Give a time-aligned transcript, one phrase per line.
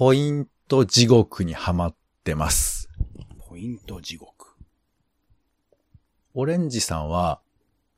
[0.00, 1.94] ポイント地獄にはまっ
[2.24, 2.88] てます。
[3.46, 4.54] ポイント地獄。
[6.32, 7.42] オレンジさんは、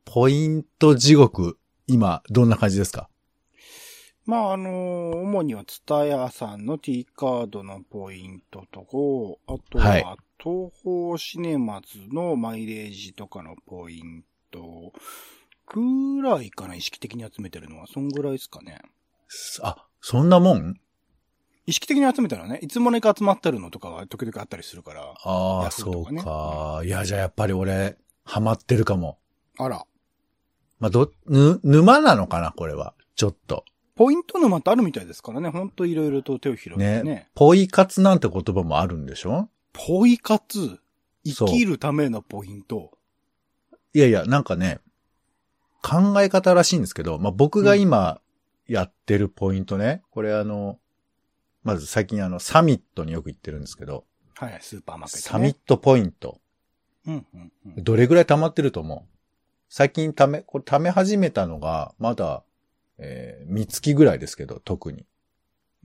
[0.05, 3.09] ポイント地獄、今、どんな感じですか？
[4.27, 14.93] まあ、あの主にはツタヤさんの T カードのポイントとこう、あとはいは、東方シネマズのマイレージとかのポイント、
[15.73, 17.87] ぐらいかな、意識的に集めてるのは。
[17.87, 18.81] そんぐらいですかね。
[19.63, 20.81] あ、そんなもん？
[21.67, 25.15] 意識的に集めたらね、いつもねか集まってるのとかは時々あったりするから。
[25.23, 26.83] ああ、そうとか。
[26.85, 29.19] いや、じゃあやっぱり俺、ハマってるかも。
[29.59, 29.85] あら。
[30.81, 32.95] まあ、ど、ぬ、沼なのかなこれは。
[33.15, 33.65] ちょっと。
[33.95, 35.51] ポイント沼ってあるみたいですからね。
[35.51, 37.11] ほんといろいろと手を広げてね。
[37.15, 37.29] ね。
[37.35, 39.49] ポイ活なんて言葉もあるんでしょ？
[39.73, 40.81] ポイ活？
[41.25, 42.91] 生きるためのポイント。
[43.95, 44.81] いやいや、なんかね、
[45.83, 48.21] 考え方らしいんですけど、まあ、僕が今
[48.67, 50.79] やってるポイントね、これあの、
[51.63, 55.33] まず最近あの、サミットによく行ってるんですけど、はい、スーパーマーケット、ね。
[55.33, 56.41] サミットポイント、
[57.07, 57.85] うん、うん、うん。
[57.85, 59.03] どれぐらい溜まってると思う？
[59.69, 62.43] 最近貯め、これ貯め始めたのが、まだ、
[62.99, 65.07] えー、三月ぐらいですけど、特に。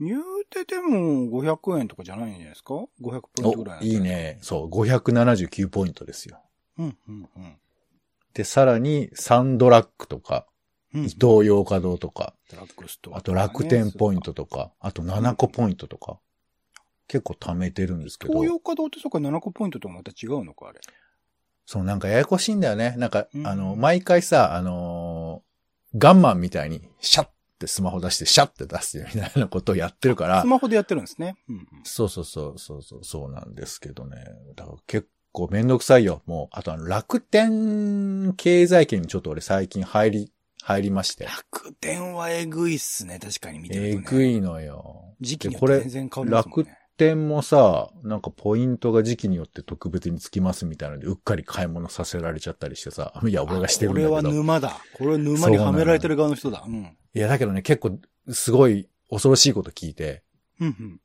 [0.00, 4.00] 言うてでも500円とかじゃないんじゃないですか ?500 ポイントぐらいおいい。
[4.00, 4.38] ね。
[4.42, 6.40] そう、579ポイントですよ。
[6.78, 7.56] うん、うん、うん。
[8.34, 10.57] で、さらに、サンドラッグとか、うん
[11.04, 12.34] 伊東洋華堂とか、
[13.12, 16.18] あと楽天ポイントとか、あと7個ポイントとか、
[17.06, 20.80] 結構貯めてるんですけど東、洋華堂ってそっか7個ポイントとまた違うのかあれ。
[21.66, 22.94] そうなんかややこしいんだよね。
[22.96, 25.48] なんか、うんあの、毎回さ、あのー
[25.96, 31.36] ガンマンみたいに、シャッってスマホ出して、シャッって出すみたいなことをやってるからス、マホでやってるんですね。
[31.48, 31.64] うん、うん。
[31.84, 34.22] そうそうそう、そうそう、そうなんですけどね。
[34.54, 36.20] だから結構めんどくさいよ。
[36.26, 41.24] もう、あとあの、楽天経済圏にちょっと俺最近入り、入りまして。
[41.24, 43.18] 楽天はえぐいっすね。
[43.18, 44.06] 確かに見てるえと、ね。
[44.08, 45.14] ぐいのよ。
[45.20, 46.64] 時期によって全然変わりますもんね。
[46.70, 54.10] 楽天もさ、なんかポイントが時期によって特別につきますみたいなので、うっかり買い物させられちゃったりしてさ、 いや、俺がしてるんだけど。
[54.10, 54.80] これは沼だ。
[54.94, 56.64] これは沼にはめられてる側の人だ。
[56.66, 56.96] うん。
[57.14, 57.98] いや、だけどね、結構、
[58.30, 60.22] すごい恐ろしいこと聞いて、
[60.60, 61.00] うん、うん。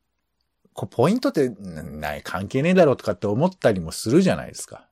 [0.73, 4.89] こうポイントって、なない、関係ねえだろうとかって思ったりもするじゃないですか。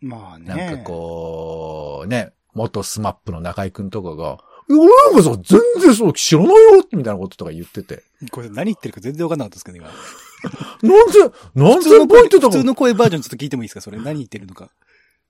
[0.00, 0.46] まあね。
[0.46, 8.02] なんかこう、ね、元スマップの中井くんとかが、俺なんかさ、全然そう知らないよみたいなこととか言ってて。
[8.30, 9.88] これ何言ってるか全然わかんなかったですけど、今。
[10.82, 11.20] なんぜ、
[11.54, 13.80] なんぜ普通の声、ポイントとか普通の声バージョンちょっと聞いてもいいですか？
[13.80, 14.70] それ何言ってるのか。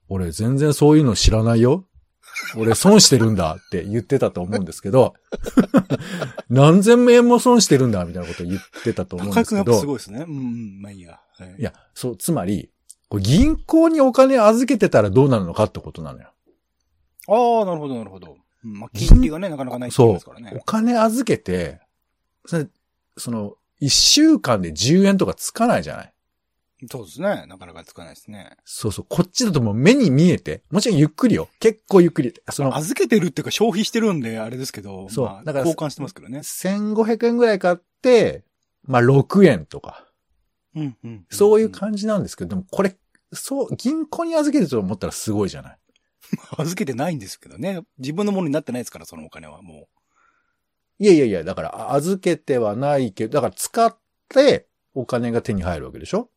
[0.09, 1.87] 俺全然そういうの知らないよ。
[2.57, 5.15] 俺損してるんだって言ってたと思うんですけど、
[6.49, 10.25] 何千円も損してるんだみたいなこと言ってたと思うんですけ高くやっぱすど、ごいですね。
[10.27, 11.21] うんうん、まあいいや。
[11.39, 12.71] はいいや、そう、つまり、
[13.21, 16.32] 銀行にお金預けてたらどうなるのかってことなのよ。
[17.29, 18.37] ああ、なるほど、なるほど。
[18.65, 20.39] うん、まあ、金利がね、なかなかないって言いそうますから。
[20.39, 20.63] おね。
[20.67, 21.81] 金預けて、
[22.47, 22.67] それ、
[23.17, 26.13] その、一週間で10円とかつかないじゃない？
[26.91, 27.47] そうですね。
[27.47, 28.57] なかなかつかないですね。
[28.65, 29.07] そうそう。
[29.09, 31.49] こっちだともう目に見えて、もちろんゆっくりよ。
[31.61, 32.35] 結構ゆっくり。
[32.51, 36.41] その、預けてるっていうか消費してるんで、あれですけど、そうまあ、だから交換してますけどね。
[36.41, 38.43] 1500円ぐらい買って、
[38.85, 40.07] まあ6円とか。
[40.75, 41.27] うん、うん。
[41.31, 42.97] そういう感じなんですけど、でもこれ、
[43.33, 45.79] そう、銀行に預けてると思ったらすごいじゃない？
[46.59, 47.81] 預けてないんですけどね。
[47.99, 49.89] 自分のものになってないですから、そのお金はも
[50.99, 53.97] いやいやいや、だから、あ預けてはないけど、だから使っ
[54.29, 56.29] てお金が手に入るわけでしょ？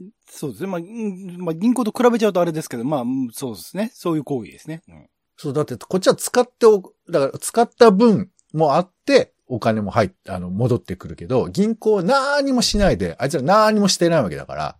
[0.00, 0.04] う。
[0.28, 0.68] そうですね。
[0.68, 3.90] まあ、うんまあ、銀行と比べちゃうとあれですけど、まあ、うんそうですね。
[3.94, 4.82] そういう行為ですね。
[4.88, 5.08] うん。
[5.36, 14.78] そう、だって、こっちは使っておく、だから使った分もあって、お金も入っあの、戻ってくるけど、銀行は何もしないで、あいつら何もしてないわけだから、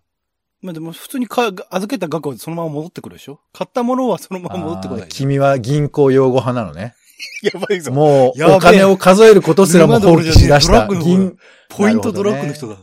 [0.63, 3.39] まあでも、普通にか預けた額はそのまま戻ってくるでしょ？
[3.51, 5.17] 買ったものはそのまま戻ってこないあーでしょ。
[5.19, 6.95] 君は銀行用語派なのね。
[7.43, 7.91] やばいぞ。
[7.91, 11.37] もう、お金を数えることすらも放棄しだした銀、
[11.69, 12.77] ポイントドラッグの人だ。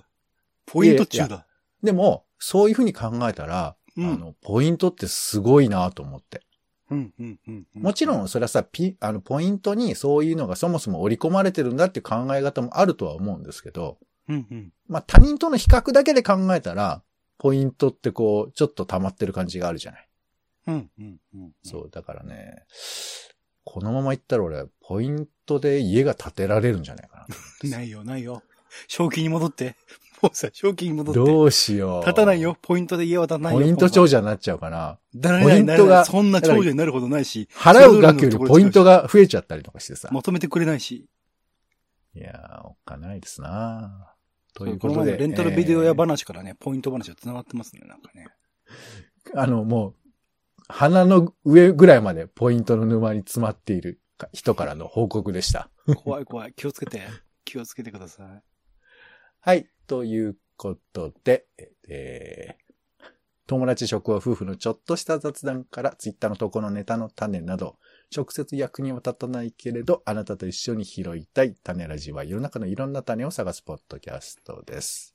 [0.66, 1.46] ポイント中だ。
[1.82, 6.42] でも、そういうふうに考えたら、うんあの、ポイントってすごいなと思って。
[6.90, 7.66] うん、うん、うん。
[7.74, 13.98] もちろん、それはさ、ピ、あの、ポイントにそういうのがそもそも織り込まれてるんだっていう考え方もあるとは思うんですけど、
[14.28, 14.72] うん、うん。
[14.88, 17.02] まあ、他人との比較だけで考えたら、
[17.40, 20.08] ポイントってこう、ちょっと溜まってる感じがあるじゃない。
[20.66, 21.52] うん、うん、うん。
[21.62, 22.64] そう、だからね、
[23.64, 27.26] このままいったら俺、ポイントで家が建てられるんじゃないか
[27.64, 28.42] ないよ、ないよ。
[28.88, 29.74] 正気に戻って。
[30.20, 31.22] もうさ、正気に戻な。
[31.22, 31.32] って。
[31.32, 32.02] どうしよう。
[32.02, 32.42] 立たない。
[32.42, 32.58] よ。
[32.60, 33.60] ポイントで家は立たないよ。
[33.60, 34.18] ポイント長者。
[34.18, 34.98] 者になっちゃうかな。
[35.14, 37.48] なポイントがそんな長者になるほどないし。
[37.54, 40.10] 払う額よりポイントが増えちゃったりとかしてさ。
[40.12, 41.08] 求めてくれないし。
[42.14, 44.09] いやー、おっかないですな
[44.54, 45.16] とそいううことで。
[45.16, 48.26] レンタルビデオ屋えー話からね、ポイント話が繋がってますね、なんかね。
[49.34, 49.94] あの、もう、
[50.68, 54.00] 鼻の上ぐらいまでポイントの沼に詰まっている
[54.32, 55.70] 人からの報告でした。
[55.96, 56.52] 怖い怖い。
[56.54, 57.02] 気をつけて。
[57.44, 58.42] 気をつけてください。
[59.40, 59.68] はい。
[59.86, 61.46] ということで、
[61.88, 62.70] えー
[63.50, 67.78] 友達職は夫婦のちょっとした雑談から、ツイッターの投稿のネタの種など、
[68.14, 75.14] 直接役には立たないけれど、あなたと一緒に拾いたい種ラジは世の中のいろんな種を探すポッドキャストです。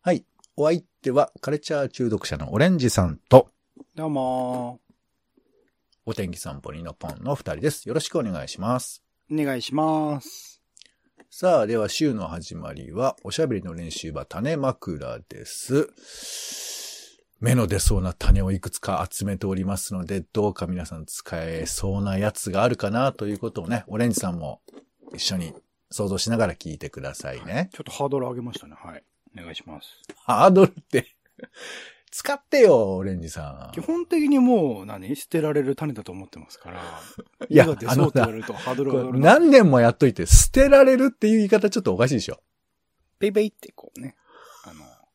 [0.00, 0.24] はい。
[0.56, 3.48] お相手はカルチャー中毒者のオレンジさんと、
[3.94, 4.80] どうも
[6.04, 7.88] お天気散歩にのポンの二人です。
[7.88, 9.04] よろしくお願いします。
[9.30, 9.42] ー。
[9.42, 10.62] お願いします。
[11.30, 16.77] さあ、では週の始まりは、おしゃべりの練習場種枕です。
[17.40, 24.60] 目の出そうな種をいくつか集めておりますので、どうか皆さん使えそうなやつがあるかなということをね、オレンジさんも
[25.14, 25.54] 一緒に
[25.90, 27.70] 想像しながら聞いてくださいね。
[27.72, 28.74] ちょっとハードル上げましたね。
[28.76, 29.04] はい。
[29.38, 29.88] お願いします。
[30.24, 31.06] ハードルって、
[32.10, 35.14] 使ってよ、オレンジさ基本的にもう、何？
[35.14, 36.82] 捨てられる種だと思ってますから。
[37.48, 39.34] いや出そうって言われるとハードル上がるな。
[39.34, 42.40] 何年もやっといて、捨てられるっていう言い方ちょっとおかしいでしょ。
[43.20, 44.16] ペイペイってこうね。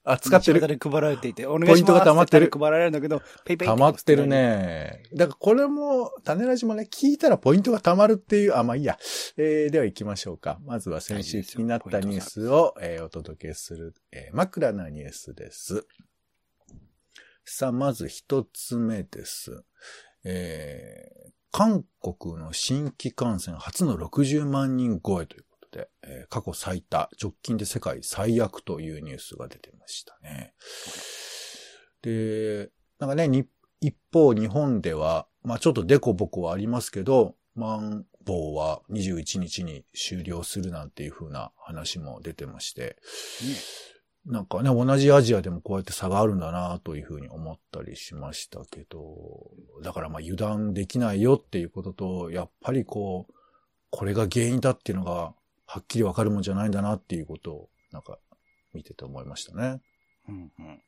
[0.05, 1.71] あ使ってる配られていて、お願いします。
[1.73, 4.27] ポイントが溜まってる配られるんだけど、ペイペイ溜まってる。
[4.27, 5.03] ね。
[5.13, 8.97] だからこれも、種ラジもね、聞いたらポイントが溜まるっていう、あ、まあいいや。
[9.37, 10.59] えー、では行きましょうか。
[10.65, 15.85] まずは先週気になったニュースを、えーお届けする、えー枕なニュースです。
[17.45, 19.63] さあ、まず一つ目です。
[20.25, 30.53] えー、韓国の新規感染初の60万人超えというで、えー過去最多、直近で世界最悪というニュースが出てましたね。
[32.01, 33.45] で、なんかね、に
[33.81, 42.97] 一方日本では、まあちょっとデコボコはありますけど、マンボウは21日に終了するなんていう風な話も出てまして、
[44.25, 49.51] なんかね、同じアジアでもこうやって差があるんだなという風に思ったりしましたけど、
[49.83, 53.33] だからまあ油断できないよっていうことと、やっぱりこう、
[53.89, 55.33] これが原因だっていうのが
[55.73, 58.19] はっきりわかるもんじゃないんだなっていうことを、なんか
[58.75, 59.81] 見てて思いましたね。
[60.29, 60.81] うんうん。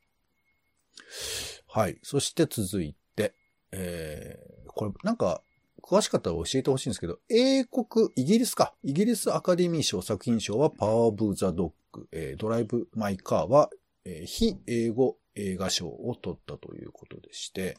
[1.66, 1.98] はい。
[2.04, 3.34] そして続いて、
[3.72, 5.42] えー、これなんか、
[5.82, 8.74] 詳しかったら教えてほしいんですけど、英国、イギリスか。
[8.84, 13.70] イギリスアカデミー賞作品賞はパワーオブ・ザ・ドッグ、えードライブ・マイ・カーは、
[14.04, 17.76] えー非英語映画賞を取ったということでして、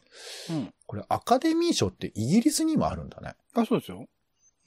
[0.50, 0.74] うん。
[0.84, 3.34] これアカデミー賞ってイギリスにもあるんだね。
[3.54, 4.06] あ、そうですよ。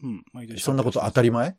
[0.02, 0.24] うん。
[0.34, 1.56] 毎年そんなこと当たり前？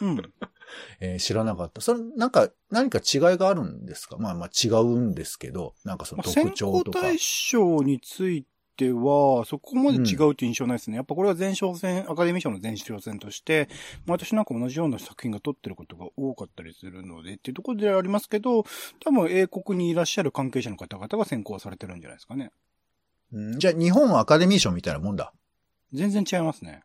[0.00, 0.32] うん。
[1.00, 1.80] えー知らなかった。
[1.80, 4.16] それ、なんか、何か違いがあるんですか？
[4.18, 7.00] まあまあ違うんですけど、なんかその特徴とか。
[7.00, 8.44] 考対象につい
[8.76, 10.96] ては、そこまで違うって印象ないですね。
[10.96, 13.68] やっぱこれは前哨戦、アカデミー賞の前哨戦として、
[14.06, 18.64] 毎年なんか同じような作品が撮ってることが多かったりするので、っていうところでありますけど、
[19.04, 22.50] 多分英国にいらっしゃる関係者の方々が選考されてるんじゃないですかね。
[23.30, 25.34] うんじゃあ日本はアカデミー賞みたいなもんだ。
[25.92, 26.82] 全然違いますね。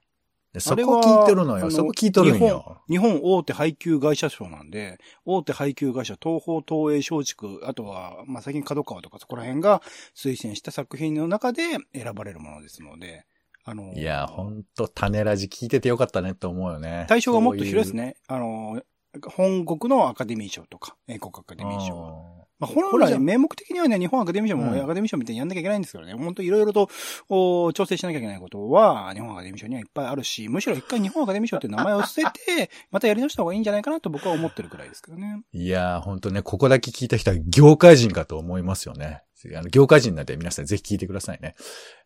[0.53, 1.69] でそこ聞いてるのよ。
[1.69, 2.81] そこ聞いとるん日本よ。
[2.89, 9.81] 日本大手配給会社賞なんで、大手配給会社、東方東映松竹、あとは、まあ、最近角川とかそこら辺が
[10.15, 11.63] 推薦した作品の中で
[11.94, 13.25] 選ばれるものですので、
[13.65, 17.05] あの、いや、ほんと、種ラジ聞いててよかったねと思うよね。
[17.09, 18.03] 対象がもっと広いですね。
[18.03, 18.15] ね。
[18.27, 18.81] あの、
[19.29, 22.36] 本国のアカデミー賞とか、英国アカデミー賞。
[22.59, 26.90] あまあ、本来、名目的にはね、日本アカデミー賞もうんアカデミー賞みたいにやんなきゃいけないんですけどね、本当いろいろと、
[27.30, 35.44] お調整しなきゃいけないことは、日本アカデミー賞にはいっぱいあるし、むしろ一回日本アカデミー賞って名前を捨てて、 またやり直した方がいいんじゃないかなと僕は思ってるくらいですけどね。
[35.54, 39.21] ーいや、ほんとね、ここだけ聞いた人は業界人かと思いますよね。
[39.56, 41.56] あの業界人なんで皆さんぜひ聞いてくださいね。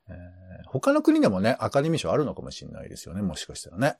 [0.10, 0.15] えー
[0.72, 3.98] 他の国でもね、アカデミー賞あるのかもしれないですよね、もしかしたらね。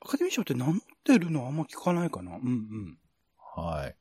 [0.00, 0.74] アカデミー賞って名乗っ
[1.04, 1.42] てるの？
[1.42, 2.32] はあんま聞かないかな。
[2.32, 2.98] うんうん。
[3.56, 3.96] はい。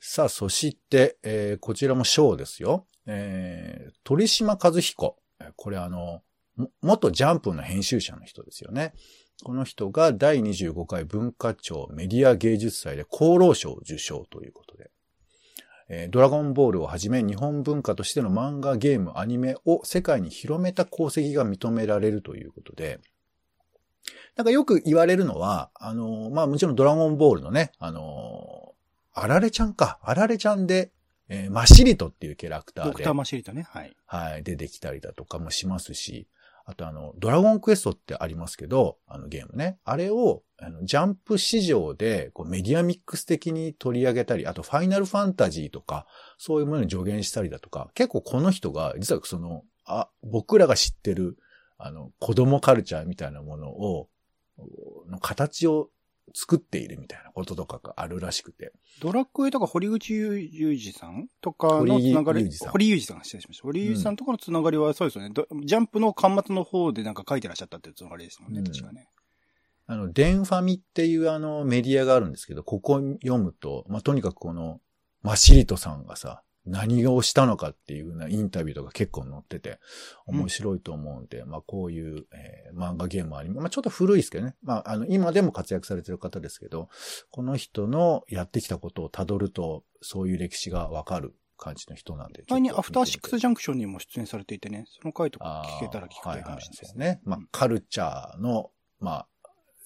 [0.00, 2.86] さあ、そして、えーこちらも賞ですよ。
[3.06, 5.16] えー鳥島和彦。
[5.56, 6.22] これあの、
[6.80, 8.94] 元ジャンプの編集者の人ですよね。
[9.44, 14.90] この人が第25回文化庁メディア芸術祭で功労賞受賞ということで。
[15.88, 23.00] えードラゴンボールをはじめ日本文化としての漫画、ゲーム、アニメを世界に広めた功績が認められるということで、
[24.36, 28.55] なんかよく言われるのは、あのまあもちろんドラゴンボールのね、あの
[29.18, 29.98] あられちゃんか。
[30.02, 30.92] あられちゃんで、
[31.28, 33.66] えーマシリトっていうキャラクターでドクター、マシリタね。
[33.68, 33.96] はい。
[34.04, 36.28] はい、出てきたりだとかもしますし、
[36.66, 39.78] あとあの、ドラゴンクエストってありますけど、あのゲームね。
[39.84, 46.06] あれを、あの、ジャンプ市場でこうメディアミックス的に取り上げたり、あとファイナルファンタジーとか、
[46.36, 51.38] そういうものに助言したりだとか、結構この人が、実はその、あ、僕らが知ってる、
[51.78, 54.08] あの、子供カルチャーみたいなものを、
[55.08, 55.90] の形を
[56.38, 58.70] 作っているみたいなこととかがあるらしくて。
[59.00, 63.62] ドラクエとか堀口裕二さんとかのつながり、堀裕二さん堀裕二さん、失礼しました。
[63.62, 65.30] 堀裕二さんとかのつながりはそうですよね。
[65.30, 69.08] どジャンプの端末の方でなんか書いてらっしゃったっていうつながりですもんね、うん確かね。
[69.86, 74.80] あの、デンファミっていうあのメディアがあるんですけど、ここ読むと、まあ、とにかくこの、
[75.22, 79.78] マシリトさんがさ、何をしたのかっていうようなインタビューとか結構載ってて、
[80.26, 84.56] 面白いと思うんで、うん、まあこういう、えー、漫画ゲームありまあちょっと古いですけどね。
[84.62, 86.88] まああの、今でも活躍されてる方ですけど、
[87.30, 92.44] この人のやってきたことを辿ると、そういう歴史がわかる感じの人なんで。
[92.48, 97.06] 前にアフターシックスジャンクションにも出演されていてね、その回とか聞けたら聞くといいかもしれないですね。
[97.06, 98.70] はいはい、まあ、カルチャーの、
[99.00, 99.28] まあ、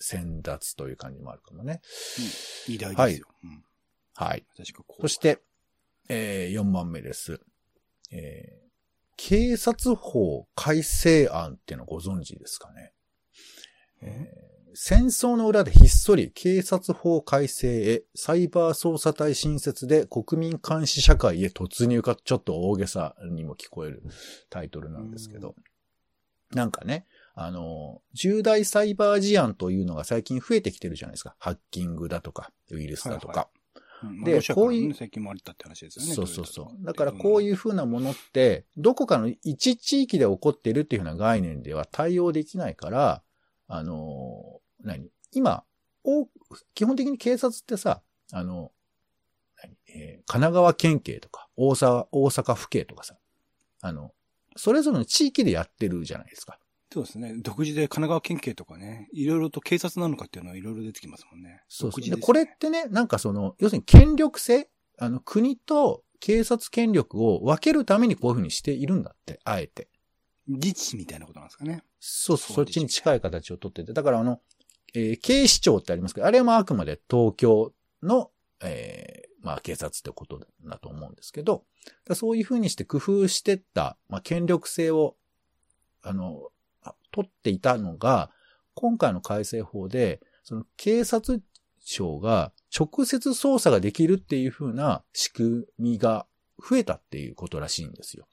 [0.01, 1.81] 先達という感じもあるかもね。
[2.69, 3.27] うん、偉大ですよ。
[4.15, 4.29] はい。
[4.31, 5.03] はい、確かこう。
[5.03, 5.41] そして、
[6.13, 7.41] えー、4番目です。
[8.11, 8.71] えー、
[9.17, 12.93] 警察法改正案っていうのご存知ですかね？
[14.03, 24.03] えー、戦争の裏でひっそり警察法改正へサイバー捜査隊新設で国民監視社会へ突入かちょっと大げさにも聞こえる
[24.49, 25.55] タイトルなんですけど。
[26.53, 31.37] なんかね、あの、重大サイバー事案というのが最近増えてきてるじゃないですか。
[31.39, 33.29] ハッキングだとか、ウイルスだとか。
[33.29, 33.60] はいはい
[34.25, 35.21] で、こういう。
[35.21, 36.15] もあったって話ですよね。
[36.15, 36.85] そうそうそう。
[36.85, 43.23] だからこういうふうなものって、どこかの一地域で起こっているっていうふうな概念では対応できないから、
[43.67, 45.11] あの、何？
[45.33, 45.65] 今、
[46.75, 48.03] 基本的に警察ってさ、
[48.33, 48.73] あの、
[49.63, 49.77] 何？
[49.89, 53.17] えー、神奈川県警とか、大阪、大阪府警とかさ、
[53.81, 54.13] あの、
[54.57, 56.60] それぞれの地域でやってるじゃないですか。
[56.93, 57.35] そうですね。
[57.39, 61.63] 独自で神奈川県警とかね、いろいろと警察なのかっていうのはいろいろ出てきますもんね。
[61.69, 62.17] そうですね。
[62.17, 64.69] これってね、なんかその、要するに権力性？
[64.99, 69.89] あの、国と警察権力を分けるためにこういうふうにしているんだって、あえて。
[70.49, 71.85] 自治みたいなことなんですかね。
[72.01, 73.93] そうそう、そっちに近い形をとってて。
[73.93, 74.41] だからあの、
[74.93, 78.33] えー、警視庁ってありますけど、あれはあくまで東京の、
[78.63, 81.65] えー、まあ警察ってことだと思うんですけど、
[82.15, 85.17] そういうふうにして工夫してった、まあ権力性を、
[86.03, 86.51] あの、
[87.11, 88.31] 取っていたのが、
[88.75, 91.43] 今回の改正法で、その警察
[91.85, 96.27] 庁が直接捜査ができるっていう風な仕組みが
[96.59, 98.27] 増えたっていうことらしいんですよ。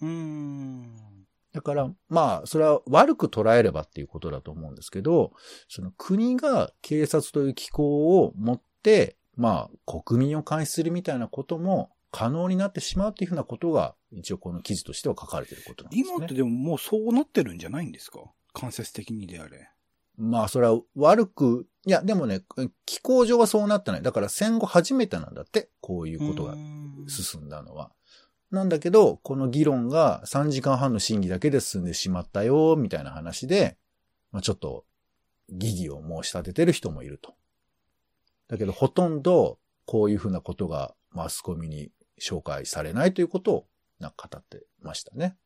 [0.00, 1.26] うーん。
[1.52, 5.32] だから、まあ、それは悪く捉えればっていうことだと思うんですけど、
[5.68, 16.08] その国が警察という機構を持って、まあ、国民を監視するみたいなことも可能になってしまうっていうふうなことが、一応この記事としては書かれてることなんですね。
[16.16, 18.20] 今ってでももうそうなってるんじゃないんですか？
[18.52, 19.68] 間接的にであれ。
[20.18, 22.42] まあ、それは悪く、いや、でもね、
[22.84, 24.02] 気候上はそうなってない。
[24.02, 26.54] だから戦後初めてなんだって、こういうことが
[27.08, 27.90] 進んだのは。
[28.50, 33.78] なんだけど、この議論が3時間半の審議だけで進んでしまったよ、みたいな話で、
[34.30, 34.84] まあ、ちょっと、
[35.48, 37.34] 疑義を申し立ててる人もいると。
[38.48, 41.90] だけど、ほとんど、こういうふうなことがマスコミに
[42.20, 43.66] 紹介されないということを、
[44.02, 45.36] な語ってましたね。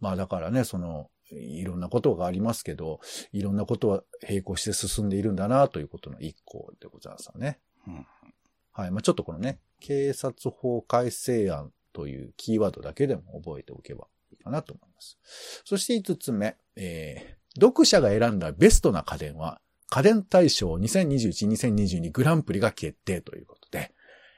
[0.00, 3.00] まあだからね、その、いろんなことがありますけど、
[3.32, 7.58] いろんなことは並行して進んでいるんだなということの一個でございますね。
[7.86, 8.06] うん、
[8.72, 8.90] はい。
[8.90, 15.18] まあちょっとこのね、警察法改正案というキーワードだけでも覚えておけばいいかなと思います。
[15.64, 23.92] そして五つ目、えー、読者が選んだベストな家電は、家電大賞2021-2022グランプリが決定ということで、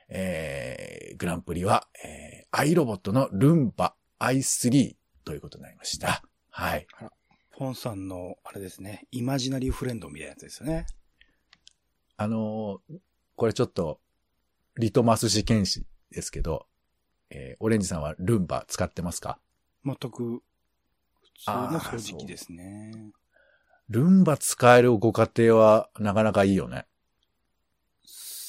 [0.08, 6.23] えー、グランプリは、えー、アイロボットのルンバ i3 ということになりました。
[6.50, 6.87] はい。
[7.56, 10.87] ポンさんの、あれですね、イマジナリーフレンドみたいなやつですよね。
[12.16, 12.99] あのー、
[13.37, 14.00] これちょっと、
[14.76, 16.66] リトマス試験紙ですけど、
[17.30, 19.38] えー、オレンジさんはルンバ使ってますか？
[19.84, 20.42] 全く、普
[21.44, 23.12] 通の掃除機ですね。
[23.88, 26.87] ルンバ使えるご家庭はなかなかいいよね。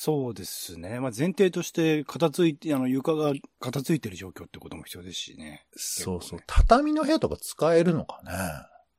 [0.06, 1.00] そうですね。
[1.00, 5.66] まあ、前提として片付いて、あの床が片付いてる状況ってことも必要ですしね。
[5.76, 6.40] そうそう。
[6.46, 8.32] 畳の部屋とか使えるのかね。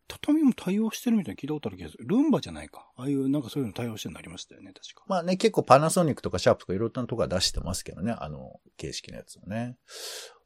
[0.09, 2.09] 畳も対応してるみたいな聞いたことある気がする。
[2.09, 2.91] ルンバじゃないか。
[2.97, 5.05] ああいう、なんかそういうの対応してるのありましたよね、確か。
[5.07, 9.77] まあね、結構パナソニックとかシャープとかいろんなとこは出してますけどね、あの、形式のやつをね。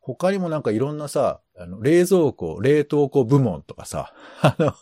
[0.00, 4.12] 他にもなんかいろんなさ、あの、冷蔵庫、冷凍庫部門とかさ、
[4.42, 4.74] あの、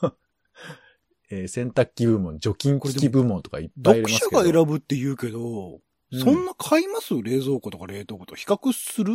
[1.31, 4.31] えー、洗濯機部門、除菌機部門とかいっぱいありますけど。
[4.31, 5.81] 読者が選ぶって言うけど、
[6.13, 7.15] うん、そんな買います？
[7.23, 9.13] 冷蔵庫とか冷凍庫と比較する？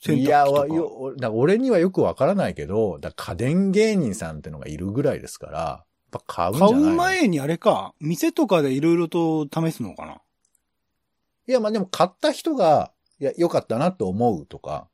[0.00, 0.66] 洗濯機とか。
[0.66, 10.20] いや、俺にはよくわからないけど、だ家電芸人さんってのがいるぐらいですから、やっぱ買うんじゃない買う前にあれか、店とかでいろいろと試すのかな？
[11.46, 14.88] いや、まあでも買った人が、いや、良かったなと思うとか、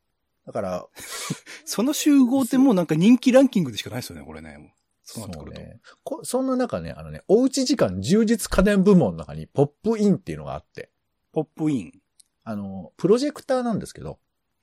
[0.46, 0.86] だから。
[1.64, 4.74] その集合ってもうなんか人気ランキングでしかないですよね、これね。
[5.12, 5.60] そうなってくると。
[5.60, 5.80] ね、
[6.22, 10.90] その中ね、あのね、おうち時間充実家電部門の中にポップインっていうのがあって。
[11.32, 11.92] ポップイン
[12.44, 14.18] あの、プロジェクターなんですけど、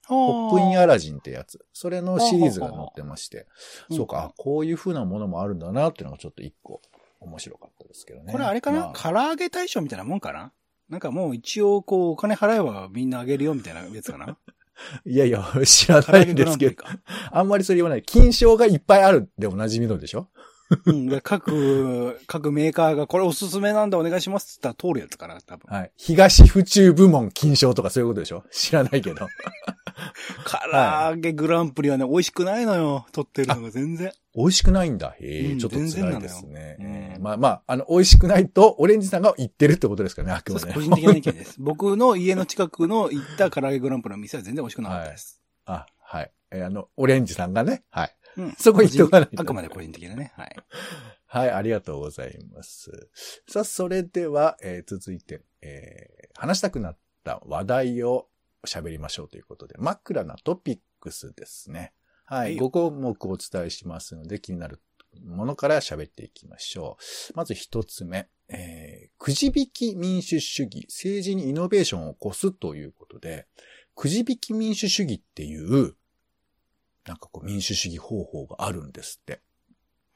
[0.08, 1.66] ポップインアラジンってやつ。
[1.74, 3.46] それのシリーズが載ってまして。
[3.92, 6.82] そうか、あこういう風なものもあるんだなっていうのがちょっと一個
[7.20, 8.32] 面白かったですけどね。
[8.32, 10.54] これあれかな、ま唐揚げ大賞みたいなもんかな？
[10.88, 14.38] なんかもう一応こうお金払えばみんなあげるよみたいなやつかな？
[15.06, 16.98] いやいや、 知らないんですけど、か。
[17.32, 18.04] あんまりそれ言わない。
[18.04, 20.28] 金賞がいっぱいあるでおなじみのでしょ？
[20.86, 21.08] うん。
[21.08, 25.74] で各、各メーカーがこれおすすめなんだお願いしますって言ったら通るやつかな多分。
[25.74, 25.92] はい。
[25.98, 28.44] 東府中部門金賞とかそういうことでしょ？
[28.52, 29.28] 知らないけど。
[30.46, 33.06] 唐揚げグランプリはね、美味しくないのよ。
[33.14, 34.12] 取ってるのが全然。
[34.38, 35.16] 美味しくないんだ。
[35.20, 37.18] へえ、うんちょっと辛いですね。
[37.20, 40.72] まあまあ、あの、美味しくないと、オレンジさんが言ってるってことですかね、あくまで。
[40.72, 41.56] 個人的な意見です。
[41.60, 45.42] 僕の家の近くの行った唐揚げグランプリの店は全然美味しくなかったです。
[45.66, 46.32] あ、はい。
[46.52, 48.16] えーあの、オレンジさんがね、はい。
[48.38, 48.52] うん。
[48.60, 50.32] そこ言っとかないとあくまで個人的なね。
[50.36, 50.56] はい。
[51.26, 53.10] はい、ありがとうございます。
[53.50, 58.30] さあ、それでは、えー続いて、えー話したくなった話題を
[58.68, 61.94] 喋りましょうということで、枕なトピックスですね。
[62.28, 64.82] ははいい、5項目お伝えしますので、気になる
[65.26, 66.98] ものから喋っていきましょ
[67.32, 67.34] う。
[67.36, 73.48] まず一つ目、えーくじ引き民主主義、政治にイノベーションを起こすということで、
[73.96, 75.96] くじ引き民主主義っていう、
[77.06, 79.42] なんかこう民主主義方法があるんですって。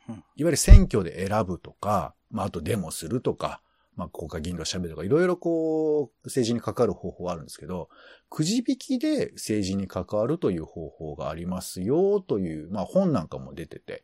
[0.10, 3.62] うんいわゆる選挙で選ぶとか、まあ、あとデモするとか、
[3.96, 7.90] まあ、国会議員と喋るとか、いろいろこう、政治に関わる方法はあるんですけど、
[8.30, 14.04] くじ引きで政治に関わるという方法がありますよ、という、まあ、本なんかも出てて、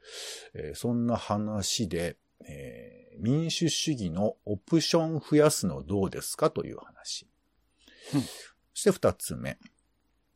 [0.53, 2.17] えーそんな話で、
[2.47, 7.27] えー民主主義のオプション増やすのどうですかという話。
[8.13, 8.27] うんそ
[8.81, 9.57] して二つ目。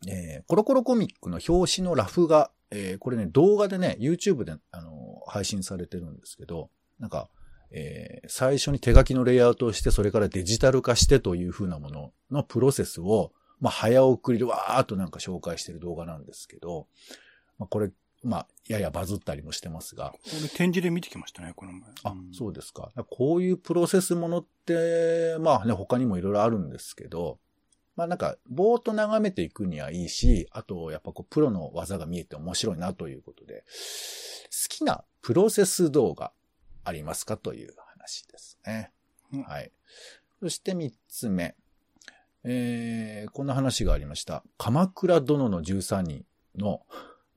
[0.08, 7.30] えーコロコロコミックの表紙のラフが、えーこれね、動画でね、YouTube で、あの配信されてるんですけど、なんか、
[7.72, 16.88] えー最初に手書きのレイアウトをして、それからデジタル化してという風なもののプロセスを、まあ、早送りでわーっとなんか紹介してる動画なんですけど、
[17.60, 17.92] まあ、これ、
[18.24, 21.82] まあ、ややバズったりもしてますが、これ展示で見てきましたね、この前。
[22.04, 22.90] あ、そうですか。
[23.10, 27.38] こういうプロセスものって、まあね、他にもいろいろあるんですけど、
[27.98, 36.32] まあなんか、ぼーっと眺めていくにはいいし、あと、やっぱこう、プロの技が見えて面白いなということで、好きなプロセス動画
[36.92, 38.92] ありますかという話ですね。
[39.34, 39.72] うんはい。
[40.42, 41.56] そして三つ目。
[42.44, 44.44] えー、こんな話がありました。
[44.58, 46.26] 鎌倉殿の13人
[46.58, 46.82] の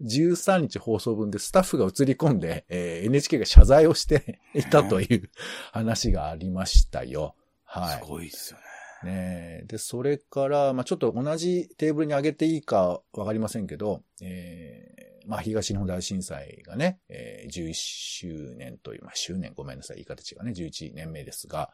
[0.02, 5.30] 13日放送分でスタッフが映り込んで、えー NHK が謝罪をしていたという
[5.72, 7.36] 話がありましたよ。
[7.64, 7.98] はい。
[8.00, 8.64] すごいっすよね。
[9.04, 21.70] ねえで、それから、まあ、ちょっと同じテーブルに上げていいかわかりませんけど、えーまあ、東日本大震災がね、えー11周年という、まあ、周年ごめんなさい、言い方違うね、11年目ですが、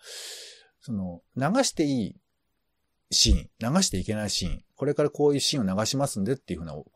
[0.81, 2.17] その、流していい
[3.11, 6.87] シーン、流していけないシーン、これからこういうシーンを流しますんでっていうふうなお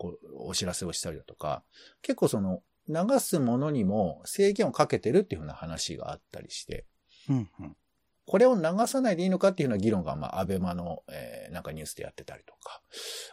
[0.49, 1.65] お知らせをしたりだとか、
[2.03, 6.85] 結構その、流すものにも制限をかけてるっていうふうな話があったりして、
[7.29, 7.77] うんうん。
[8.27, 12.83] これを流さないでいいのかっていうような議論が、まあ、アベマの、えーなんかニュースでやってたりとか。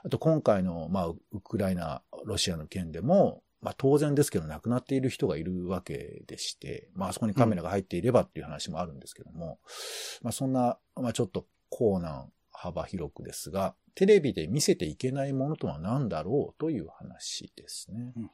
[0.03, 9.59] あと、今回の、まあ、ウクライナ、ロシアの件でも、まあ、当然ですけど、亡くなっている人がいるわけでして、まあ、あそこにカメラが入っていればっていう話もあるんですけども、
[10.21, 18.13] まあ、そんな、まあ、ちょっと、高難幅広くですが、テレビで見せていけないものとは何だろうという話ですね。
[18.15, 18.31] うん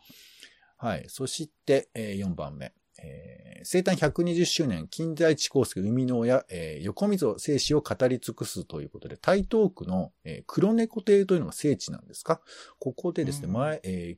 [0.79, 1.05] はい。
[1.07, 2.71] そして、え4番目。
[3.03, 12.39] えー生誕120周年、近代地高介生みの親、えー横溝正史を語り尽くすということで、台東区の、えー黒猫亭というのが聖地なんですか？
[12.79, 14.15] ここでですね、うん前、え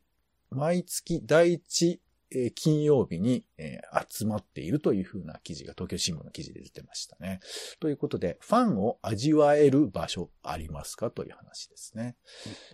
[0.51, 7.39] ー毎月第一、えー金曜日に、えー集まっているというふうな記事が東京新聞の記事で出てましたね。
[7.79, 11.09] ということで、ファンを味わえる場所ありますか？
[11.09, 12.17] という話ですね。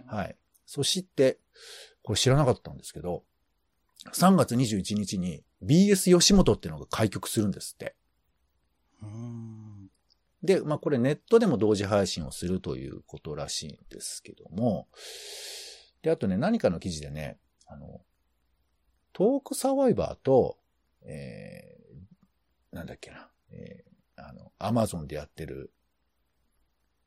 [0.08, 0.36] はい。
[0.66, 1.38] そして、
[2.02, 3.24] これ知らなかったんですけど、
[4.14, 7.96] 3月21日に BS 吉本っていうのが開局するんですって。
[9.02, 9.90] うん。
[10.44, 14.88] で、まあこれネットでも同時配信をするということらしいんですけども、
[16.02, 18.02] で、あとね、何かの記事でね、あの、
[19.12, 20.58] トークサバイバーと、
[21.04, 25.72] えー、なんだっけな、えー、あの、アマゾンでやってる、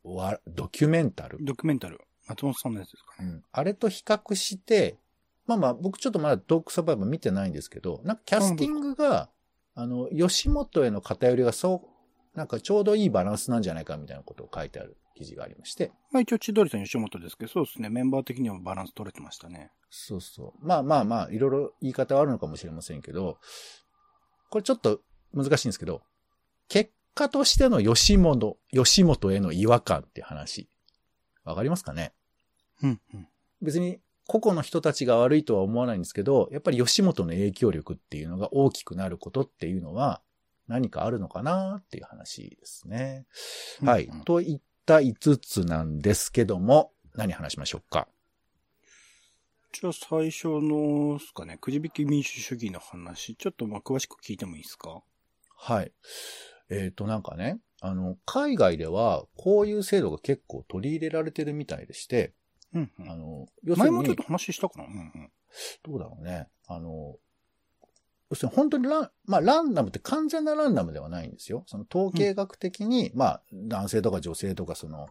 [0.02, 1.38] わ、ドキュメンタル。
[1.42, 2.00] ドキュメンタル。
[2.26, 3.28] 松本さんのやつですかね。
[3.28, 3.44] うん。
[3.52, 4.98] あれと比較して、
[5.48, 9.30] まあまあ、僕ちょっとまだトークサバイバー見てないんですけど、なんかキャスティングが、
[9.74, 11.88] あの、吉本への偏りがそ
[12.34, 17.88] う、なんかちょうどいいバランスなんじゃないかみたいなことを書いてある記事がありまして、まあ一応千鳥さん吉本ですけど、そうですね。
[17.88, 19.72] メンバー的にはバランス取れてましたね。
[19.90, 20.66] そうそう。
[20.66, 23.38] まあまあまあ、いろいろ言い方はあるのかもしれませんけど、
[24.50, 25.00] これちょっと
[25.32, 26.02] 難しいんですけど、
[26.68, 30.68] 結果としての吉本、吉本への違和感って話、
[31.44, 32.12] わかりますかね？
[32.82, 33.28] うんうん。
[33.62, 40.20] 別に個々の人たちが悪いとは思わないんですけど、やっぱり吉本の影響力っていうのが大きくなることっていうのは
[40.68, 43.24] 何かあるのかなっていう話ですね。
[43.82, 44.10] はい。
[44.26, 48.06] といった5つなんですけども、何話しましょうか？
[49.72, 55.00] じゃあ最初の、ですかね、くじ引き民主主義の話、ちょっとまあ詳しく聞いてもいいですか？
[55.56, 55.92] はい。
[56.68, 62.34] えっ、と、なんかね、あの、海外ではこういう制度が結構取り入れられてるみたいでして、
[62.74, 64.84] うんうんあの、前もちょっと、話したかな？
[64.84, 65.30] うんうん。
[65.84, 66.48] どうだろうね。
[66.66, 67.16] あの、
[68.30, 71.64] 要するに本当にラン、まあランダムって完全なランダムではないんですよ。
[71.66, 75.08] その統計学的に、まあ男性とか女性とかその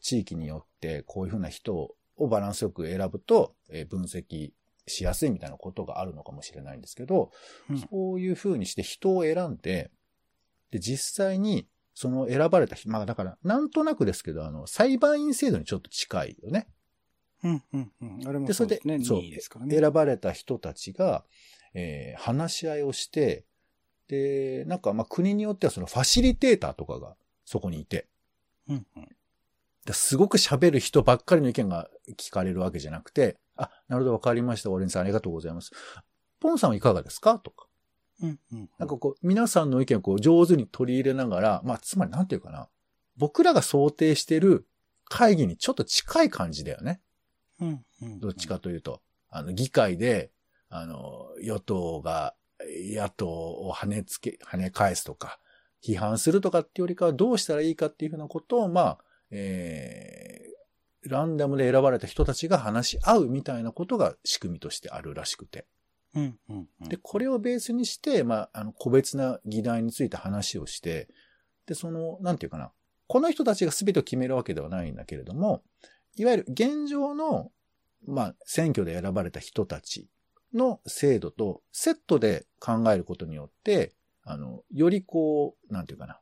[0.00, 1.74] 地域によってこういうふうな人
[2.16, 4.52] をバランスよく選ぶと、えー分析
[4.86, 7.30] しやすいみたいなことがあるのかもしれないんですけど、
[7.70, 9.90] うんそういうふうにして人を選んで、
[10.70, 16.66] で、実際にその選ばれた人、まあだからなんとなくですけど、あの、裁判員制度にちょっと近いよね。
[17.44, 18.28] うんうんうん。
[18.28, 19.04] あれもでそうですね。
[19.04, 19.78] それで2位ですからね。
[19.78, 21.24] 選ばれた人たちが、
[21.74, 23.44] えー話し合いをして、
[24.08, 28.08] で、なんかまあ国によってはそのファシリテーターとかがそこにいて、
[28.68, 29.08] うんうん。
[29.84, 34.70] ですごく喋る人ばっかりの意見が聞かれるわけじゃなくて、あ、なるほどわかりました。
[34.70, 35.70] オレンジさんありがとうございます。
[36.40, 37.38] ポンさんはいかがですか？
[37.38, 37.66] とか。
[38.22, 38.70] うんうん。
[38.78, 42.68] なんかこう、皆さんの意見をこう上手に取り入れながら、まあつまりなんていうかな。
[43.16, 44.66] 僕らが想定してる
[45.04, 47.00] 会議にちょっと近い感じだよね。
[48.20, 50.30] どっちかというと、あの、議会で、
[50.68, 55.38] あの、与党が野党を跳ねつけ、跳ね返すとか、
[55.84, 58.98] 批判するとかっていうよりかはどうしたらいいかっていうふうなことを、まあ、
[59.30, 65.66] えー、ランダムで選ばれた人たちが話し合うみたいなことが仕組みとしてあるらしくて。
[66.14, 66.38] うん。
[66.48, 66.68] うん。
[66.80, 66.88] うん。
[66.88, 71.08] で、これをベースにして、まあ、あの、個別な議題について話をして、
[71.66, 72.72] で、その、なんていうかな、
[73.06, 75.62] この人たちが全てを決めるわけではないんだけれども、
[76.16, 77.50] いわゆる現状の、
[78.06, 80.08] まあ、選挙で選ばれた人たち
[80.52, 86.20] の制度とセットで考えることによって、あの、よりこう、なんていうかな、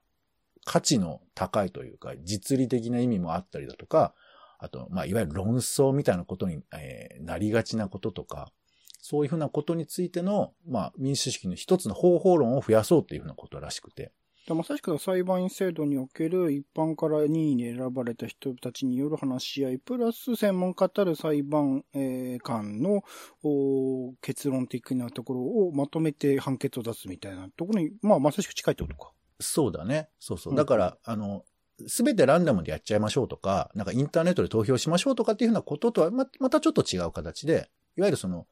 [0.64, 4.14] 価値の高いというか、実利的な意味もあったりだとか、
[4.58, 8.52] あと、まあ、いわゆる論争みたいなことに、えーなりがちなこととか、
[9.00, 14.12] そういうふうなことについての、まあ、民主主義の一つの方法論を増やそうというふうなことらしくて。
[14.46, 23.02] でまさしく裁判員制度における一般から任意に選ばれた人たちによる話し合い、プラス専門家たる裁判、えー官の
[23.44, 29.12] お結論的なところをまとめて判決を出すみたいなところに、まあまさしく近いってことか。
[29.38, 30.08] そうだね。
[30.18, 30.54] そうそうう。
[30.54, 31.44] んだから、あの、
[31.86, 38.46] すべてランダムでやっちゃいましょうとか、なんかインターネットで投票しましょうとかっていうふうなこととはま、またちょっと違う形で、いわゆるその、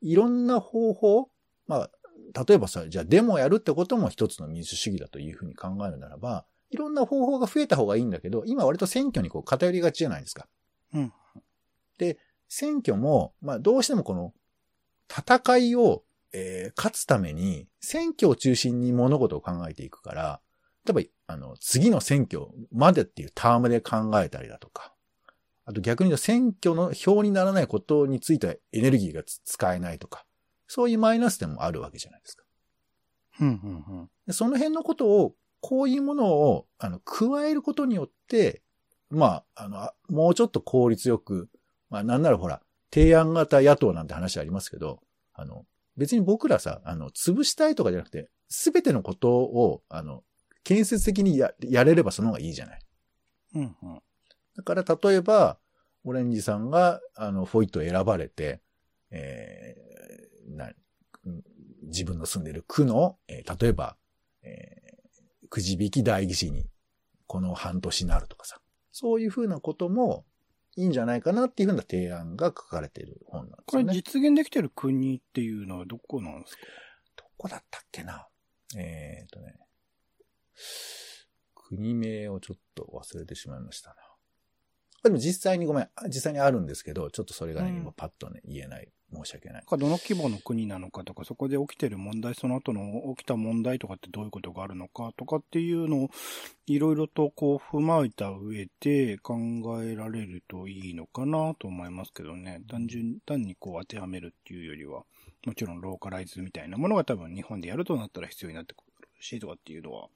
[0.00, 1.30] いろんな方法、
[1.66, 1.90] まあ、
[2.34, 10.46] 例えばさ、じゃあデモをやるってことも一つの民主主義だというふうに考えるならば、いろんな方法が増えた方がいいんだけど、今割と選挙にこう偏りがちじゃないですか。
[10.94, 11.12] うん。
[12.48, 14.32] 選挙も、まあどうしてもこの
[15.10, 20.40] 戦いを、えー勝つために選挙を中心に物事を考えていくから、
[20.84, 24.94] 例えば、あの、次の選挙までっていうタームで考えたりだとか、
[25.64, 30.24] あと逆に言うと選挙の票にならないことについてはエネルギーがつ使えないとか、
[30.68, 32.44] そういうマイナス点もあるわけじゃないですか。
[33.40, 33.50] うん、う
[34.02, 38.62] ん、でその辺のことを、こういうものを、あの、加えることによって、
[39.10, 41.48] まあ、あの、あもうちょっと効率よく、
[41.90, 45.00] まあ、なんならほら、提案型野党なんて話ありますけど、
[45.34, 45.64] あの、
[45.96, 50.22] 別に僕らさ、あの、潰したいとかじゃなくて、すべてのことを、あの、
[50.62, 52.80] 建設的にや、やれればその方がいいじゃない。
[53.54, 53.62] うん。
[53.62, 54.02] うん、
[54.56, 55.58] だから、例えば、
[56.04, 58.60] オレンジさんが、あの、フォイットを選ばれて、
[59.10, 59.74] え
[61.82, 63.96] 自分の住んでる区の、えー例えば、
[64.42, 66.66] えーくじ引き代議士に、
[67.26, 68.60] この半年なるとかさ、
[68.92, 70.26] そういうふうなことも、
[70.76, 73.84] いいんじゃないかなっていうふうな提案が書かれている本なんですこれ。
[73.84, 76.60] 実現できてる国っていうのはどこなんですか？
[77.16, 78.28] どこだったっけな？
[78.76, 79.56] えっ、とね、
[81.54, 83.96] 国名をちょっと忘れてしまいましたな。
[85.04, 88.92] でも実際にごめん、あ実際にあるんですけど、ちょっとそれがね、うん今パッとね、言えない。
[89.14, 89.64] 申し訳ない。
[89.68, 96.10] どの規模の国なのかとか、そこで起きてる問題、その後の起きた問題とかってどういうことがあるのかとかっていうのを、
[96.66, 99.36] いろいろとこう踏まえた上で考
[99.82, 102.60] えられるといいのかなと思いますけどね。
[102.68, 105.04] 単純、単にこう当てはめるっていうよりは、
[105.46, 110.08] もちろんローカライズみたいなものが多分日本でやるとなったら必要になってくるし、とかっていうのは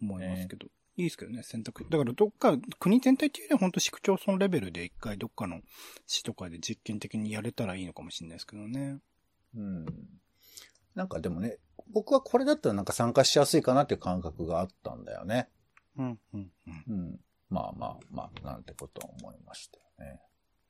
[0.00, 0.66] 思いますけど。
[0.96, 1.84] いいですけどね、選択。
[1.88, 5.60] だからどっか、国全体っていうよりは本当市区町村レベルで一回どっかの
[6.06, 8.98] 市とかで実験的にやれたらいいのかもしれないですけどね。
[9.54, 9.86] うん。
[10.94, 11.58] なんかでもね、
[11.92, 15.48] 僕はこれだったらなんか参加しやすいかなっていう感覚があったんだよね。
[15.98, 16.84] うん、うん、うん。
[16.88, 17.20] うん。
[17.50, 20.20] まあまあまあ、なんてことを思いましたよね。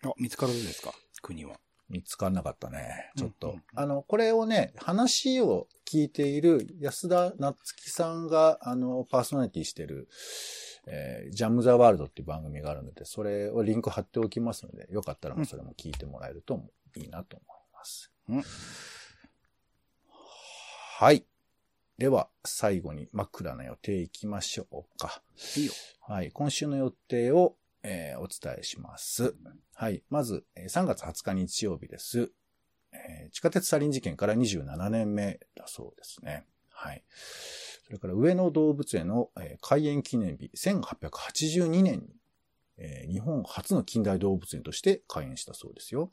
[0.05, 0.93] あ、見つからずですか？
[1.23, 1.59] 国は。
[1.89, 3.13] 見つからなかったね。
[3.17, 3.49] ちょっと。
[3.49, 10.09] うんうんあの、これをね、話を聞いている安田夏樹さんが、あの、パーソナリティしてる、
[10.87, 16.61] えージャム・ザ・ワールドっていう番組があるので、それをリンク貼っておきますので、よかったらそれも聞いてもらえると
[16.97, 18.13] いいなと思います。
[18.29, 18.43] うん
[20.99, 21.27] はい。
[21.99, 25.23] では、最後に枕の予定いきましょうか。
[25.57, 25.73] いいよ。
[26.01, 26.31] はい。
[26.31, 27.55] 今週の予定を、
[27.89, 29.37] えーお伝えします。
[29.75, 30.03] はい。
[30.11, 32.33] まず、3月20日日曜日です。
[32.93, 36.45] えー地下鉄サリン事件から27年目だそうですね。
[36.73, 37.05] はい。
[37.87, 42.17] それから上野動物園の、えー開園記念日、1882年に、
[42.77, 46.11] えー日本初の近代動物園として開園したそうですよ。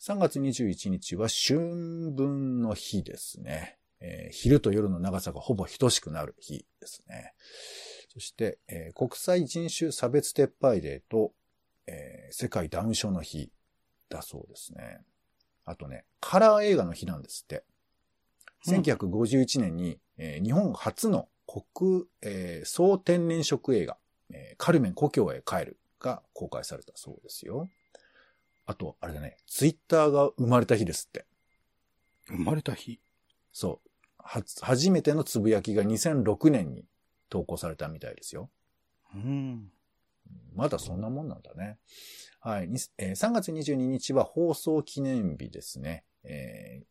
[0.00, 3.78] 3月21日は春分の日ですね。
[4.00, 7.34] えー昼と夜の長さがほぼ等しくなる日ですね。
[8.18, 11.32] そして、えー国際人種差別撤廃デーと、
[11.86, 13.52] えー世界ダウン症の日
[14.08, 15.00] だそうですね。
[15.64, 17.56] あとね、カラー映画の日なんですって。
[17.56, 17.62] うん
[18.82, 23.96] 1951年に、えー日本初の国、えー総天然色映画、
[24.30, 27.68] えーカルメン故郷へ帰るが公開されたそうですよ。
[28.66, 31.24] あと、あれだね、ツイッターが生まれた日ですって。
[32.26, 32.98] 生まれた日？
[33.52, 33.90] そう。
[34.18, 36.84] は、初めてのつぶやきが2006年に
[37.28, 38.50] 投稿されたみたいですよ。
[39.14, 39.70] うん。
[40.54, 41.78] まだそんなもんなんだね。
[42.40, 42.68] はい。
[42.68, 46.04] にえー3月22日は放送記念日ですね。
[46.24, 46.84] えー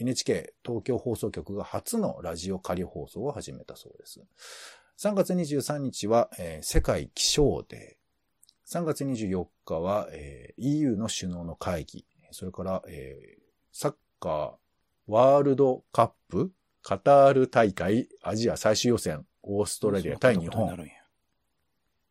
[0.00, 4.20] NHK 東京放送局が初のラジオ仮放送を始めたそうです。
[4.98, 8.78] 3月23日は、えー世界気象デー。
[8.80, 12.04] 3月24日は、えー EU の首脳の会議。
[12.30, 14.52] それから、えーサッカー
[15.06, 20.76] ワールドカップカタール大会アジア最終予選オーストラリア対日本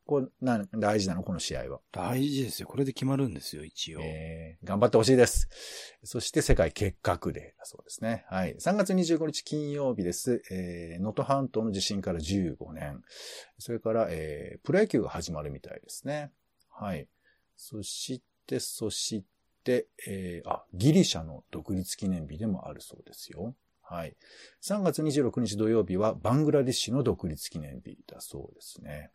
[0.07, 1.81] これ、な、大事なのこの試合は。
[1.91, 2.67] 大事ですよ。
[2.67, 3.99] これで決まるんですよ、一応。
[4.01, 5.49] えー頑張ってほしいです。
[6.03, 8.25] そして世界結核デーだそうですね。
[8.29, 8.55] はい。
[8.55, 10.41] 3月25日金曜日です。
[10.49, 13.01] えー、能登半島の地震から15年。
[13.59, 16.31] それから、えー、プロ野球が始まるみたいですね。
[16.71, 17.07] はい。
[17.55, 19.25] そして、そし
[19.63, 23.55] て、えー、あ、ギリシャの独立記念日でもあるそうですよ。
[23.89, 24.15] はい。
[24.61, 29.11] 3月26日土曜日はバングラデシュの独立記念日だそうですね。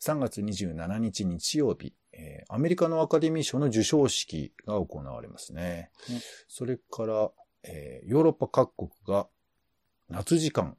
[0.00, 5.90] 3月27日日曜日、えーアメリカのアカデミー賞の授賞式が行われますね。
[6.08, 7.30] うんそれから、
[7.62, 9.28] えーヨーロッパ各国が
[10.08, 10.76] 夏時間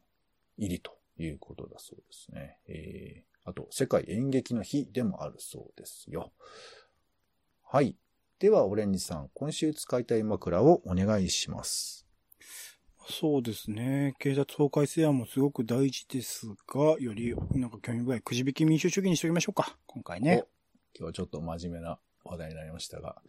[0.58, 2.58] 入りということだそうですね。
[2.67, 6.32] えーあと、世界演劇の日でもあるそうですよ。
[7.63, 7.95] はい。
[8.38, 12.00] では、オレンジさん、今週使いたい枕をお願いします。
[13.09, 14.15] そうですね。
[14.19, 19.77] 警察法改正案もすごく大事ですが、よりなんか興味深いくじ引き民主主義にしておきましょうか。
[19.85, 20.43] 今回ね。
[20.43, 20.47] お
[20.97, 23.21] 今日はちょっと真面目な話題になりましたが、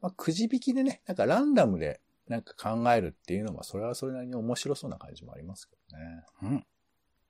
[0.00, 6.24] まあ、くじ引きでね、なんかランダムでなんか考えるっていうのは、それはそれなりに面白そうな感じもありますけどね。
[6.42, 6.66] うん。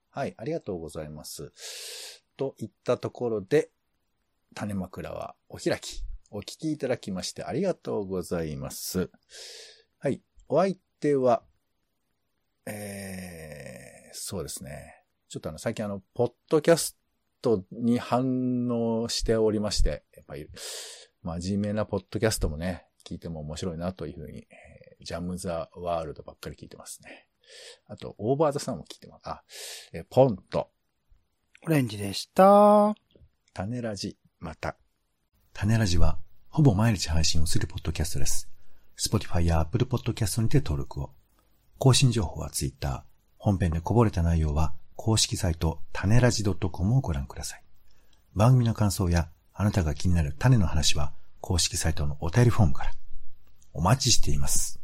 [0.09, 1.51] はい、ありがとうございます。
[2.37, 3.71] といったところで、
[4.53, 6.03] 種枕はお開き。
[6.29, 9.11] お聞きいただきましてありがとうございます。
[9.99, 11.43] はい、お相手は、
[12.65, 15.03] えー、そうですね。
[15.29, 16.97] ちょっとあの、最近あの、ポッドキャス
[17.41, 20.47] トに反応しておりまして、やっぱり、
[21.23, 27.27] 真面目なポッドキャストもね、聞いても面白いなというふうに、えージャム・ザ・ワールドばっかり聞いてますね。
[27.87, 29.21] あと、オーバーザさんも聞いてます。
[29.25, 29.43] あ、
[29.91, 30.69] えーポンと、
[31.65, 32.95] オレンジでした。
[33.53, 34.77] 種ラジ、また。
[35.53, 38.49] 種ラジは、ほぼ毎日配信をするポッドキャストです。
[38.97, 41.13] Spotify や Apple Podcast にて登録を。
[41.77, 43.03] 更新情報は Twitter。
[43.37, 47.63] 本編でこぼれた内容は、公式サイト、種ラジ .com をご覧ください。
[48.35, 52.91] 番組の感想や、あなたが気になる種の話は、公式サイトのお便りフォームから。
[53.73, 54.82] お待ちしています。